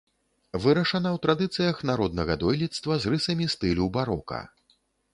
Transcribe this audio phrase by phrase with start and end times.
[0.63, 4.45] Вырашана ў традыцыях народнага дойлідства з рысамі стылю барока.